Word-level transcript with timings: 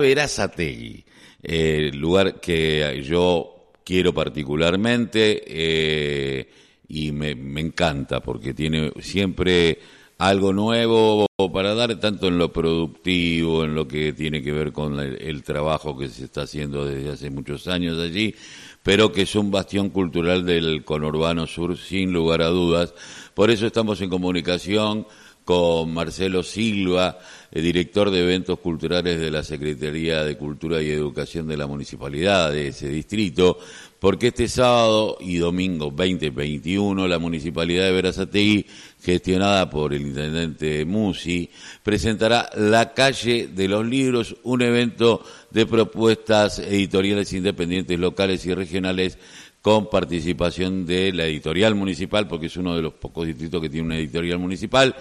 Verazategui, 0.00 1.04
eh, 1.42 1.90
lugar 1.92 2.40
que 2.40 3.02
yo 3.06 3.72
quiero 3.84 4.14
particularmente 4.14 5.42
eh, 5.46 6.48
y 6.88 7.12
me, 7.12 7.32
encanta 7.60 8.20
porque 8.20 8.54
tiene 8.54 8.92
siempre 9.00 9.78
algo 10.16 10.54
nuevo 10.54 11.26
para 11.52 11.74
dar, 11.74 12.00
tanto 12.00 12.28
en 12.28 12.38
lo 12.38 12.50
productivo, 12.50 13.64
en 13.64 13.74
lo 13.74 13.86
que 13.86 14.14
tiene 14.14 14.42
que 14.42 14.52
ver 14.52 14.72
con 14.72 14.98
el, 14.98 15.42
trabajo 15.42 15.98
que 15.98 16.08
se 16.08 16.24
está 16.24 16.42
haciendo 16.42 16.86
desde 16.86 17.10
hace 17.10 17.28
muchos 17.28 17.68
años 17.68 17.98
allí, 17.98 18.34
pero 18.82 19.12
que 19.12 19.22
es 19.22 19.34
un 19.34 19.50
bastión 19.50 19.90
cultural 19.90 20.46
del 20.46 20.82
conurbano 20.82 21.46
sur, 21.46 21.76
sin 21.76 22.10
lugar 22.10 22.40
a 22.40 22.46
dudas. 22.46 22.94
Por 23.34 23.50
eso 23.50 23.66
estamos 23.66 24.00
en 24.00 24.08
comunicación 24.08 25.06
con 25.44 25.92
Marcelo 25.92 26.42
Silva, 26.42 27.18
el 27.50 27.62
director 27.62 28.10
de 28.10 28.22
eventos 28.22 28.58
culturales 28.60 29.18
de 29.18 29.30
la 29.30 29.42
Secretaría 29.42 30.24
de 30.24 30.36
Cultura 30.36 30.80
y 30.80 30.90
Educación 30.90 31.48
de 31.48 31.56
la 31.56 31.66
Municipalidad 31.66 32.52
de 32.52 32.68
ese 32.68 32.88
distrito, 32.88 33.58
porque 33.98 34.28
este 34.28 34.48
sábado 34.48 35.18
y 35.20 35.36
domingo 35.36 35.86
2021 35.86 37.06
la 37.08 37.18
Municipalidad 37.18 37.84
de 37.84 37.92
Verazategui, 37.92 38.66
gestionada 39.02 39.68
por 39.68 39.92
el 39.92 40.02
intendente 40.02 40.84
Musi, 40.84 41.50
presentará 41.82 42.48
La 42.56 42.94
Calle 42.94 43.48
de 43.48 43.68
los 43.68 43.84
Libros, 43.84 44.36
un 44.44 44.62
evento 44.62 45.22
de 45.50 45.66
propuestas 45.66 46.60
editoriales 46.60 47.32
independientes 47.32 47.98
locales 47.98 48.46
y 48.46 48.54
regionales 48.54 49.18
con 49.62 49.90
participación 49.90 50.86
de 50.86 51.12
la 51.12 51.24
editorial 51.24 51.74
municipal, 51.74 52.26
porque 52.26 52.46
es 52.46 52.56
uno 52.56 52.74
de 52.74 52.82
los 52.82 52.94
pocos 52.94 53.26
distritos 53.26 53.60
que 53.60 53.68
tiene 53.68 53.86
una 53.86 53.96
editorial 53.96 54.38
municipal, 54.38 54.94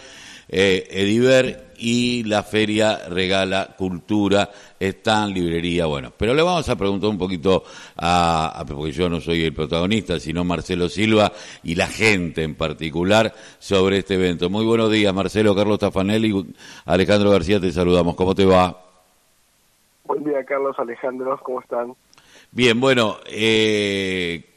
eh, 0.51 0.87
Ediver 0.89 1.73
y 1.77 2.23
la 2.23 2.41
feria 2.41 3.07
regala 3.07 3.75
cultura, 3.77 4.49
están 4.79 5.31
librería, 5.31 5.85
bueno. 5.85 6.11
Pero 6.17 6.33
le 6.33 6.41
vamos 6.41 6.67
a 6.67 6.75
preguntar 6.75 7.09
un 7.09 7.19
poquito 7.19 7.63
a, 7.97 8.65
porque 8.67 8.91
yo 8.91 9.07
no 9.09 9.21
soy 9.21 9.43
el 9.43 9.53
protagonista, 9.53 10.19
sino 10.19 10.43
Marcelo 10.43 10.89
Silva 10.89 11.31
y 11.63 11.75
la 11.75 11.87
gente 11.87 12.43
en 12.43 12.55
particular 12.55 13.33
sobre 13.59 13.99
este 13.99 14.15
evento. 14.15 14.49
Muy 14.49 14.65
buenos 14.65 14.91
días, 14.91 15.13
Marcelo, 15.13 15.55
Carlos 15.55 15.79
Tafanelli, 15.79 16.53
Alejandro 16.85 17.29
García, 17.29 17.59
te 17.59 17.71
saludamos. 17.71 18.15
¿Cómo 18.15 18.33
te 18.33 18.45
va? 18.45 18.75
Buen 20.03 20.23
día, 20.23 20.43
Carlos, 20.43 20.75
Alejandro, 20.79 21.39
¿cómo 21.43 21.61
están? 21.61 21.93
Bien, 22.51 22.79
bueno, 22.79 23.17
eh, 23.27 24.48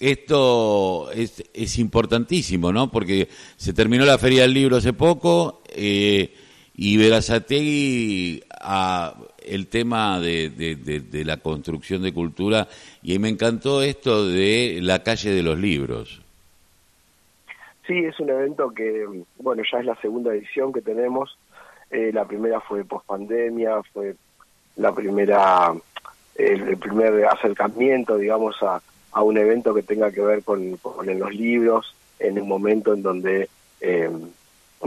esto 0.00 1.10
es, 1.12 1.44
es, 1.52 1.78
importantísimo, 1.78 2.72
¿no? 2.72 2.90
Porque 2.90 3.28
se 3.56 3.72
terminó 3.72 4.04
la 4.04 4.18
Feria 4.18 4.42
del 4.42 4.54
Libro 4.54 4.76
hace 4.76 4.92
poco 4.92 5.62
eh, 5.68 6.34
y 6.74 6.96
Verazategui 6.96 8.42
a 8.60 9.14
el 9.46 9.66
tema 9.66 10.20
de, 10.20 10.50
de, 10.50 11.24
la 11.24 11.38
construcción 11.38 12.02
de 12.02 12.12
cultura 12.12 12.68
y 13.02 13.18
me 13.18 13.28
encantó 13.28 13.82
esto 13.82 14.26
de 14.26 14.78
la 14.82 15.02
calle 15.02 15.30
de 15.30 15.42
los 15.42 15.58
libros. 15.58 16.20
Sí, 17.86 17.98
es 17.98 18.18
un 18.20 18.30
evento 18.30 18.70
que, 18.70 19.06
bueno, 19.38 19.62
ya 19.70 19.80
es 19.80 19.86
la 19.86 19.96
segunda 19.96 20.32
edición 20.32 20.72
que 20.72 20.80
tenemos. 20.80 21.36
Eh, 21.90 22.10
la 22.12 22.24
primera 22.24 22.60
fue 22.60 22.84
post 22.84 23.06
pandemia, 23.06 23.82
fue 23.92 24.14
la 24.76 24.94
primera, 24.94 25.72
el 26.36 26.76
primer 26.76 27.24
acercamiento, 27.26 28.16
digamos, 28.16 28.62
a, 28.62 28.80
a 29.12 29.22
un 29.22 29.36
evento 29.36 29.74
que 29.74 29.82
tenga 29.82 30.10
que 30.10 30.20
ver 30.20 30.42
con, 30.42 30.78
los 31.06 31.34
libros, 31.34 31.94
en 32.18 32.40
un 32.40 32.48
momento 32.48 32.94
en 32.94 33.02
donde 33.02 33.48
eh, 33.80 34.10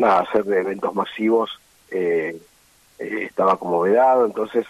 hacer 0.02 0.46
eventos 0.52 0.94
masivos 0.96 1.60
eh, 1.92 2.40
eh, 3.00 3.24
estaba 3.24 3.58
como 3.58 3.82
vedado, 3.82 4.26
entonces 4.26 4.66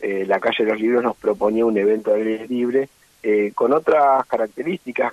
eh, 0.00 0.24
la 0.26 0.38
calle 0.38 0.64
de 0.64 0.70
los 0.70 0.80
libros 0.80 1.02
nos 1.02 1.16
proponía 1.16 1.66
un 1.66 1.76
evento 1.76 2.12
de 2.12 2.46
libre 2.46 2.88
con 3.54 3.74
otras 3.74 4.24
características 4.26 5.12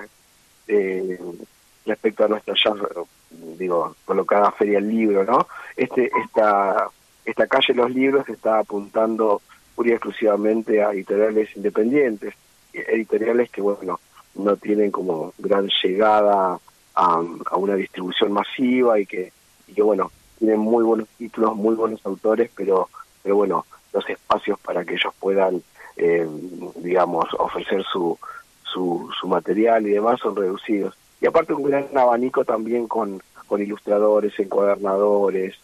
respecto 1.85 2.23
a 2.23 2.27
nuestra 2.27 2.53
ya 2.63 2.71
digo 3.58 3.95
colocada 4.05 4.52
feria 4.52 4.80
del 4.80 4.89
libro, 4.89 5.25
¿no? 5.25 5.47
Este 5.75 6.09
esta 6.23 6.87
esta 7.25 7.47
calle 7.47 7.73
de 7.73 7.81
los 7.81 7.91
libros 7.91 8.30
está 8.30 8.59
apuntando 8.59 9.41
pura 9.75 9.89
y 9.89 9.93
exclusivamente 9.93 10.81
a 10.81 10.91
editoriales 10.91 11.49
independientes 11.58 12.36
editoriales 12.77 13.49
que, 13.49 13.61
bueno, 13.61 13.99
no 14.36 14.55
tienen 14.58 14.91
como 14.91 15.33
gran 15.37 15.69
llegada 15.83 16.59
a, 16.95 17.19
una 17.55 17.75
distribución 17.75 18.31
masiva 18.31 18.99
y 18.99 19.05
que, 19.05 19.31
y 19.67 19.73
que, 19.73 19.81
bueno, 19.81 20.11
tienen 20.37 20.59
muy 20.59 20.83
buenos 20.83 21.08
títulos, 21.17 21.55
muy 21.55 21.75
buenos 21.75 22.05
autores, 22.05 22.52
pero, 22.55 22.89
pero 23.23 23.35
bueno, 23.35 23.65
los 23.93 24.08
espacios 24.09 24.59
para 24.59 24.83
que 24.83 24.95
ellos 24.95 25.14
puedan, 25.19 25.61
eh, 25.97 26.27
digamos, 26.75 27.25
ofrecer 27.37 27.83
su, 27.91 28.17
su, 28.64 29.09
su 29.19 29.27
material 29.27 29.87
y 29.87 29.91
demás 29.91 30.19
son 30.19 30.35
reducidos. 30.35 30.97
Y 31.21 31.27
aparte 31.27 31.53
un 31.53 31.64
gran 31.64 31.87
abanico 31.97 32.43
también 32.43 32.87
con, 32.87 33.21
con 33.47 33.61
ilustradores, 33.61 34.37
encuadernadores, 34.37 35.55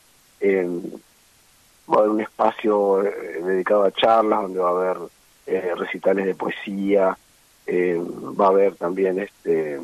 va 1.92 1.98
a 1.98 2.00
haber 2.00 2.10
un 2.10 2.22
espacio 2.22 3.04
eh, 3.04 3.42
dedicado 3.44 3.84
a 3.84 3.92
charlas 3.92 4.42
donde 4.42 4.60
va 4.60 4.70
a 4.70 4.72
haber 4.72 4.98
eh, 5.52 5.76
recitales 5.76 6.26
de 6.26 6.36
poesía, 6.36 7.18
eh, 7.68 8.00
va 8.40 8.46
a 8.46 8.50
haber 8.50 8.76
también 8.76 9.20
este 9.20 9.80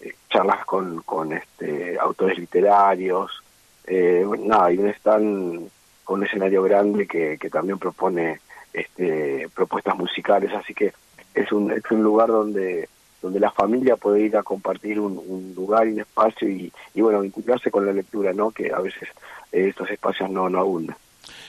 eh, 0.00 0.14
charlas 0.30 0.64
con, 0.64 1.02
con 1.02 1.32
este 1.32 1.98
autores 1.98 2.38
literarios, 2.38 3.42
nada, 3.88 4.72
y 4.72 4.78
un 4.78 4.88
stand 4.88 5.70
con 6.04 6.20
un 6.20 6.26
escenario 6.26 6.62
grande 6.62 7.06
que, 7.06 7.38
también 7.50 7.78
propone 7.78 8.40
este 8.72 9.48
propuestas 9.54 9.96
musicales, 9.96 10.52
así 10.52 10.72
que 10.74 10.92
es 11.34 11.52
un, 11.52 11.72
es 11.72 11.82
un 11.90 12.02
lugar 12.02 12.28
donde 12.28 12.88
donde 13.22 13.40
la 13.40 13.50
familia 13.50 13.96
puede 13.96 14.20
ir 14.20 14.36
a 14.36 14.42
compartir 14.42 15.00
un, 15.00 15.52
lugar 15.56 15.88
y 15.88 15.92
un 15.92 16.00
espacio 16.00 16.48
y, 16.48 16.72
y, 16.94 17.00
bueno, 17.00 17.22
vincularse 17.22 17.70
con 17.70 17.84
la 17.84 17.92
lectura, 17.92 18.32
¿no? 18.32 18.50
Que 18.52 18.70
a 18.70 18.78
veces 18.78 19.08
estos 19.50 19.90
espacios 19.90 20.30
no, 20.30 20.48
no 20.48 20.60
abundan. 20.60 20.96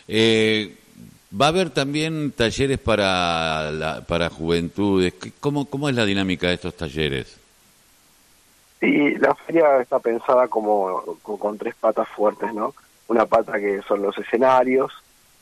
Eh, 0.08 0.77
Va 1.40 1.48
a 1.48 1.50
haber 1.50 1.70
también 1.70 2.32
talleres 2.32 2.80
para, 2.80 3.72
la, 3.72 4.02
para 4.02 4.30
juventudes. 4.30 5.14
¿Cómo, 5.40 5.66
¿Cómo 5.70 5.88
es 5.88 5.96
la 5.96 6.06
dinámica 6.06 6.48
de 6.48 6.56
estos 6.56 6.76
talleres? 6.76 7.38
Sí, 8.80 9.16
la 9.16 9.36
feria 9.36 9.82
está 9.82 10.00
pensada 10.00 10.48
como, 10.48 11.18
con 11.22 11.58
tres 11.58 11.76
patas 11.76 12.08
fuertes, 12.10 12.54
¿no? 12.54 12.74
Una 13.08 13.26
pata 13.26 13.60
que 13.60 13.82
son 13.88 14.02
los 14.02 14.18
escenarios, 14.18 14.92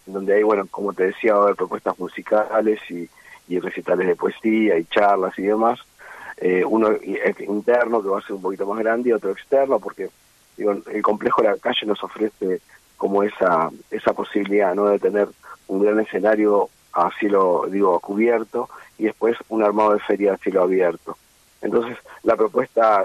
donde 0.06 0.36
hay, 0.36 0.44
bueno, 0.44 0.68
como 0.70 0.94
te 0.94 1.08
decía, 1.08 1.36
propuestas 1.56 1.98
musicales 1.98 2.80
y, 2.90 3.08
y 3.48 3.60
recitales 3.60 4.08
de 4.08 4.16
poesía 4.16 4.78
y 4.78 4.86
charlas 4.86 5.38
y 5.38 5.44
demás. 5.44 5.80
Eh, 6.38 6.64
uno 6.66 6.90
interno 7.40 8.02
que 8.02 8.10
va 8.10 8.20
a 8.20 8.22
ser 8.22 8.34
un 8.34 8.42
poquito 8.42 8.66
más 8.66 8.80
grande 8.80 9.10
y 9.10 9.14
otro 9.14 9.32
externo, 9.32 9.80
porque 9.80 10.10
digo, 10.58 10.76
el 10.92 11.02
complejo 11.02 11.42
de 11.42 11.50
la 11.50 11.58
calle 11.58 11.86
nos 11.86 12.04
ofrece 12.04 12.60
como 12.98 13.24
esa, 13.24 13.70
esa 13.92 14.14
posibilidad, 14.14 14.76
¿no? 14.76 14.88
De 14.88 15.00
tener 15.00 15.28
un 15.68 15.84
gran 15.84 16.00
escenario 16.00 16.70
a 16.94 17.10
cielo, 17.20 17.66
digo, 17.70 18.00
cubierto 18.00 18.70
y 18.98 19.06
después 19.06 19.38
un 19.50 19.64
armado 19.64 19.94
de 19.94 20.00
feria 20.00 20.34
a 20.34 20.38
cielo 20.38 20.64
abierto. 20.64 21.18
Entonces, 21.62 21.98
la 22.24 22.36
propuesta, 22.36 23.04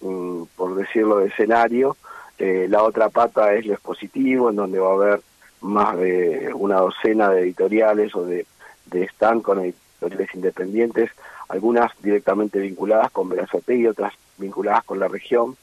mm, 0.00 0.42
por 0.56 0.74
decirlo, 0.76 1.18
de 1.18 1.28
escenario, 1.28 1.96
eh, 2.38 2.66
la 2.68 2.82
otra 2.82 3.08
pata 3.08 3.54
es 3.54 3.66
lo 3.66 3.72
expositivo, 3.74 4.50
en 4.50 4.56
donde 4.56 4.78
va 4.78 4.90
a 4.90 4.94
haber 4.94 5.20
más 5.62 5.96
de 5.96 6.50
una 6.54 6.76
docena 6.76 7.30
de 7.30 7.40
editoriales 7.40 8.14
o 8.14 8.24
de, 8.24 8.46
de 8.86 9.04
stand 9.04 9.42
con 9.42 9.60
editoriales 9.60 10.34
independientes, 10.34 11.10
algunas 11.48 11.90
directamente 12.02 12.58
vinculadas 12.58 13.10
con 13.10 13.32
y 13.68 13.86
otras 13.86 14.12
vinculadas 14.36 14.84
con 14.84 15.00
la 15.00 15.08
región, 15.08 15.56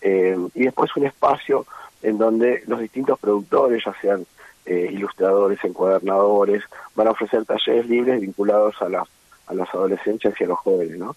eh, 0.00 0.36
y 0.54 0.64
después 0.64 0.94
un 0.96 1.06
espacio 1.06 1.66
en 2.02 2.18
donde 2.18 2.62
los 2.66 2.80
distintos 2.80 3.18
productores, 3.18 3.82
ya 3.84 3.94
sean 4.00 4.26
eh, 4.66 4.88
ilustradores, 4.92 5.62
encuadernadores, 5.62 6.62
van 6.94 7.08
a 7.08 7.10
ofrecer 7.10 7.44
talleres 7.44 7.86
libres 7.86 8.20
vinculados 8.20 8.80
a, 8.80 8.88
las 8.88 9.06
a 9.46 9.54
las 9.54 9.68
adolescencias 9.74 10.34
y 10.40 10.44
a 10.44 10.46
los 10.46 10.58
jóvenes, 10.58 10.98
¿no? 10.98 11.14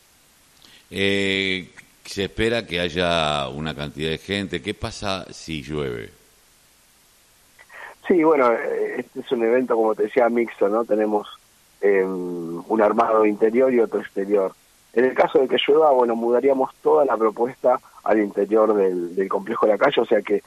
Eh, 0.91 1.69
se 2.03 2.25
espera 2.25 2.65
que 2.65 2.79
haya 2.79 3.47
una 3.49 3.73
cantidad 3.73 4.09
de 4.09 4.17
gente. 4.17 4.61
¿Qué 4.61 4.73
pasa 4.73 5.25
si 5.31 5.61
llueve? 5.61 6.09
Sí, 8.07 8.23
bueno, 8.23 8.51
eh, 8.51 8.95
este 8.97 9.19
es 9.21 9.31
un 9.31 9.44
evento, 9.44 9.75
como 9.75 9.95
te 9.95 10.03
decía, 10.03 10.29
mixto, 10.29 10.69
¿no? 10.69 10.85
Tenemos 10.85 11.27
em, 11.81 12.63
un 12.67 12.81
armado 12.81 13.25
interior 13.25 13.73
y 13.73 13.79
otro 13.79 13.99
exterior. 14.01 14.53
En 14.94 15.05
el 15.05 15.13
caso 15.13 15.39
de 15.39 15.47
que 15.47 15.57
llueva, 15.65 15.91
bueno, 15.91 16.15
mudaríamos 16.15 16.73
toda 16.81 17.05
la 17.05 17.17
propuesta 17.17 17.79
al 18.03 18.19
interior 18.19 18.73
del, 18.73 19.15
del 19.15 19.29
complejo 19.29 19.65
de 19.65 19.73
la 19.73 19.77
calle, 19.77 20.01
o 20.01 20.05
sea 20.05 20.21
que 20.21 20.41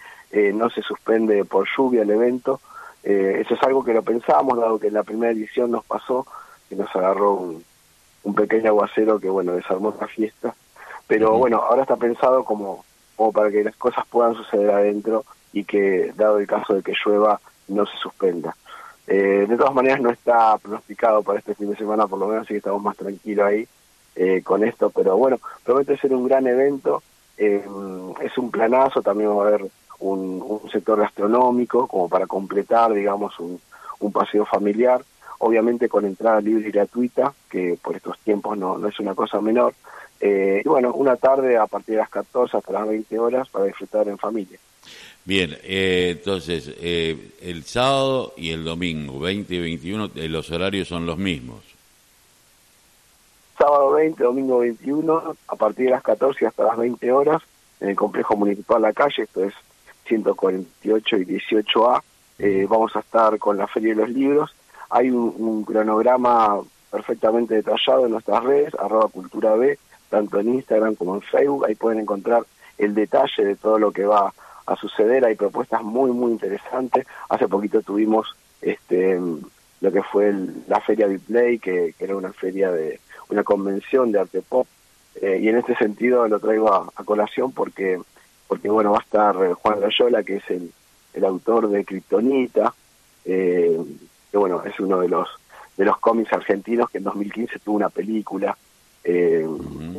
no 0.54 0.70
se 0.70 0.80
suspende 0.82 1.44
por 1.44 1.66
lluvia 1.76 2.02
el 2.02 2.10
evento, 2.10 2.60
eh, 3.02 3.42
eso 3.44 3.54
es 3.54 3.62
algo 3.62 3.84
que 3.84 3.94
lo 3.94 4.02
pensábamos, 4.02 4.58
dado 4.58 4.78
que 4.78 4.88
en 4.88 4.94
la 4.94 5.02
primera 5.02 5.32
edición 5.32 5.70
nos 5.70 5.84
pasó, 5.84 6.26
que 6.68 6.76
nos 6.76 6.94
agarró 6.94 7.32
un, 7.34 7.64
pequeño 8.34 8.68
aguacero 8.68 9.18
que, 9.18 9.28
bueno, 9.28 9.52
desarmó 9.52 9.94
la 10.00 10.06
fiesta. 10.06 10.54
Pero 11.06 11.36
bueno, 11.36 11.58
ahora 11.58 11.82
está 11.82 11.96
pensado 11.96 12.44
como, 12.44 12.84
como 13.16 13.32
para 13.32 13.50
que 13.50 13.64
las 13.64 13.76
cosas 13.76 14.06
puedan 14.08 14.34
suceder 14.34 14.70
adentro 14.70 15.24
y 15.52 15.64
que, 15.64 16.12
dado 16.16 16.38
el 16.38 16.46
caso 16.46 16.74
de 16.74 16.82
que 16.82 16.94
llueva, 17.04 17.40
no 17.68 17.86
se 17.86 17.96
suspenda. 17.96 18.54
Eh, 19.06 19.46
de 19.48 19.56
todas 19.56 19.74
maneras 19.74 20.00
no 20.00 20.10
está 20.10 20.56
pronosticado 20.58 21.22
para 21.22 21.40
este 21.40 21.54
fin 21.54 21.70
de 21.70 21.76
semana, 21.76 22.06
por 22.06 22.18
lo 22.18 22.28
menos 22.28 22.42
así 22.42 22.54
que 22.54 22.58
estamos 22.58 22.82
más 22.82 22.96
tranquilos 22.96 23.44
ahí 23.44 23.66
eh, 24.14 24.42
con 24.42 24.62
esto, 24.62 24.90
pero 24.90 25.16
bueno, 25.16 25.38
promete 25.64 25.96
ser 25.96 26.14
un 26.14 26.28
gran 26.28 26.46
evento, 26.46 27.02
eh, 27.36 27.64
es 28.20 28.38
un 28.38 28.50
planazo, 28.50 29.02
también 29.02 29.30
va 29.30 29.44
a 29.44 29.48
haber 29.48 29.66
un, 30.00 30.42
un, 30.46 30.70
sector 30.70 30.98
gastronómico 30.98 31.86
como 31.86 32.08
para 32.08 32.26
completar, 32.26 32.92
digamos, 32.92 33.38
un, 33.38 33.60
un 34.00 34.12
paseo 34.12 34.44
familiar, 34.44 35.02
obviamente 35.38 35.88
con 35.88 36.04
entrada 36.04 36.40
libre 36.40 36.68
y 36.68 36.72
gratuita, 36.72 37.32
que 37.48 37.78
por 37.82 37.96
estos 37.96 38.18
tiempos 38.18 38.58
no, 38.58 38.78
no 38.78 38.88
es 38.88 38.98
una 39.00 39.14
cosa 39.14 39.40
menor, 39.40 39.74
y 40.22 40.68
bueno, 40.68 40.92
una 40.92 41.16
tarde 41.16 41.56
a 41.56 41.66
partir 41.66 41.94
de 41.94 42.02
las 42.02 42.10
14 42.10 42.58
hasta 42.58 42.72
las 42.72 42.86
20 42.86 43.18
horas 43.18 43.48
para 43.48 43.64
disfrutar 43.64 44.06
en 44.06 44.18
familia. 44.18 44.58
Bien, 45.24 45.56
eh, 45.62 46.16
entonces, 46.18 46.72
eh, 46.80 47.32
el 47.42 47.64
sábado 47.64 48.32
y 48.36 48.50
el 48.50 48.64
domingo, 48.64 49.18
20 49.20 49.54
y 49.54 49.60
21, 49.60 50.10
eh, 50.14 50.28
los 50.28 50.50
horarios 50.50 50.88
son 50.88 51.06
los 51.06 51.18
mismos. 51.18 51.62
Sábado 53.58 53.92
20, 53.92 54.22
domingo 54.24 54.58
21, 54.60 55.36
a 55.46 55.56
partir 55.56 55.86
de 55.86 55.90
las 55.92 56.02
14 56.02 56.46
hasta 56.46 56.64
las 56.64 56.78
20 56.78 57.12
horas, 57.12 57.42
en 57.80 57.90
el 57.90 57.96
complejo 57.96 58.34
municipal 58.36 58.80
La 58.80 58.92
Calle, 58.92 59.22
esto 59.22 59.44
es 59.44 59.52
148 60.10 61.16
y 61.16 61.24
18A, 61.24 62.02
vamos 62.68 62.96
a 62.96 63.00
estar 63.00 63.38
con 63.38 63.56
la 63.56 63.66
Feria 63.66 63.94
de 63.94 64.00
los 64.02 64.10
Libros. 64.10 64.54
Hay 64.90 65.10
un, 65.10 65.34
un 65.38 65.64
cronograma 65.64 66.60
perfectamente 66.90 67.54
detallado 67.54 68.06
en 68.06 68.12
nuestras 68.12 68.42
redes, 68.42 68.74
arroba 68.74 69.08
cultura 69.08 69.54
B, 69.54 69.78
tanto 70.08 70.40
en 70.40 70.54
Instagram 70.54 70.96
como 70.96 71.14
en 71.14 71.22
Facebook, 71.22 71.66
ahí 71.66 71.74
pueden 71.76 72.00
encontrar 72.00 72.44
el 72.76 72.94
detalle 72.94 73.44
de 73.44 73.56
todo 73.56 73.78
lo 73.78 73.92
que 73.92 74.04
va 74.04 74.32
a 74.66 74.76
suceder, 74.76 75.24
hay 75.24 75.36
propuestas 75.36 75.82
muy, 75.82 76.10
muy 76.10 76.32
interesantes. 76.32 77.06
Hace 77.28 77.48
poquito 77.48 77.82
tuvimos 77.82 78.34
este 78.60 79.18
lo 79.80 79.90
que 79.90 80.02
fue 80.02 80.34
la 80.68 80.80
feria 80.80 81.08
de 81.08 81.18
Play, 81.18 81.58
que, 81.58 81.94
era 81.98 82.16
una 82.16 82.32
feria 82.32 82.70
de 82.70 83.00
una 83.30 83.42
convención 83.44 84.12
de 84.12 84.20
arte 84.20 84.42
pop, 84.42 84.66
eh, 85.22 85.38
y 85.40 85.48
en 85.48 85.56
este 85.56 85.74
sentido 85.76 86.28
lo 86.28 86.38
traigo 86.38 86.72
a, 86.72 86.90
colación 87.04 87.52
porque, 87.52 87.98
porque 88.50 88.68
bueno, 88.68 88.90
va 88.90 88.98
a 88.98 89.02
estar 89.02 89.36
Juan 89.54 89.80
Rayola, 89.80 90.24
que 90.24 90.38
es 90.38 90.50
el, 90.50 90.72
el 91.14 91.24
autor 91.24 91.70
de 91.70 91.84
Kryptonita, 91.84 92.74
eh, 93.24 93.78
que 94.28 94.36
bueno, 94.36 94.60
es 94.64 94.80
uno 94.80 94.98
de 94.98 95.08
los 95.08 95.28
de 95.76 95.84
los 95.84 95.96
cómics 95.98 96.32
argentinos 96.32 96.90
que 96.90 96.98
en 96.98 97.04
2015 97.04 97.60
tuvo 97.60 97.76
una 97.76 97.90
película, 97.90 98.58
eh, 99.04 99.46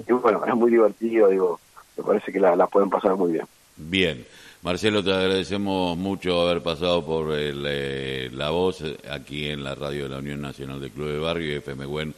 y 0.05 0.11
bueno, 0.11 0.43
es 0.45 0.53
muy 0.53 0.69
divertido, 0.69 1.29
digo, 1.29 1.61
me 1.95 2.03
parece 2.03 2.33
que 2.33 2.41
la, 2.41 2.57
la 2.57 2.67
pueden 2.67 2.89
pasar 2.89 3.15
muy 3.15 3.31
bien. 3.31 3.45
Bien. 3.77 4.25
Marcelo, 4.63 5.01
te 5.01 5.13
agradecemos 5.13 5.97
mucho 5.97 6.41
haber 6.41 6.61
pasado 6.61 7.05
por 7.05 7.29
eh, 7.33 8.29
la 8.33 8.49
voz 8.49 8.83
aquí 9.09 9.47
en 9.47 9.63
la 9.63 9.75
radio 9.75 10.03
de 10.03 10.09
la 10.09 10.17
Unión 10.17 10.41
Nacional 10.41 10.81
de 10.81 10.89
Club 10.89 11.07
de 11.07 11.19
Barrio, 11.19 11.57
FM 11.57 11.85
WEN 11.85 12.13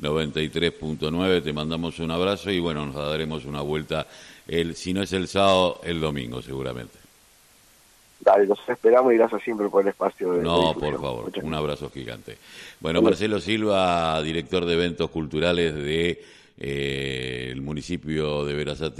93.9. 0.00 1.44
Te 1.44 1.52
mandamos 1.52 2.00
un 2.00 2.10
abrazo 2.10 2.50
y 2.50 2.58
bueno, 2.58 2.86
nos 2.86 2.96
daremos 2.96 3.44
una 3.44 3.60
vuelta, 3.60 4.06
el, 4.48 4.76
si 4.76 4.92
no 4.92 5.02
es 5.02 5.12
el 5.12 5.28
sábado, 5.28 5.80
el 5.84 6.00
domingo 6.00 6.42
seguramente. 6.42 6.98
Dale, 8.20 8.46
los 8.46 8.58
esperamos 8.68 9.12
y 9.12 9.16
gracias 9.16 9.42
siempre 9.42 9.68
por 9.68 9.82
el 9.82 9.88
espacio. 9.88 10.32
De, 10.32 10.42
no, 10.42 10.74
por 10.74 11.00
favor, 11.00 11.32
un 11.42 11.54
abrazo 11.54 11.90
gigante. 11.90 12.38
Bueno, 12.80 13.02
Marcelo 13.02 13.40
Silva, 13.40 14.20
director 14.22 14.64
de 14.64 14.74
eventos 14.74 15.10
culturales 15.10 15.74
de 15.74 16.24
eh, 16.58 17.48
el 17.52 17.60
municipio 17.60 18.44
de 18.44 18.54
Verazate. 18.54 18.94